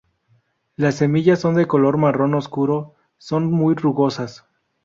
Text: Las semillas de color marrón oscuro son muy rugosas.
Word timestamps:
Las 0.77 0.95
semillas 0.95 1.43
de 1.43 1.67
color 1.67 1.97
marrón 1.97 2.33
oscuro 2.33 2.95
son 3.19 3.51
muy 3.51 3.75
rugosas. 3.75 4.47